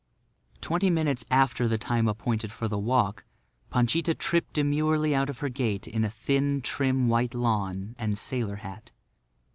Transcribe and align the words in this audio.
Twenty 0.61 0.89
minutes 0.89 1.23
after 1.29 1.67
the 1.67 1.77
time 1.77 2.07
appointed 2.07 2.51
for 2.51 2.67
the 2.67 2.79
walk 2.79 3.23
Panchita 3.69 4.15
tripped 4.15 4.53
demurely 4.53 5.13
out 5.13 5.29
of 5.29 5.37
her 5.45 5.49
gate 5.49 5.87
in 5.87 6.03
a 6.03 6.09
thin, 6.09 6.61
trim 6.63 7.07
white 7.07 7.35
lawn 7.35 7.93
and 7.99 8.17
sailor 8.17 8.55
hat. 8.55 8.89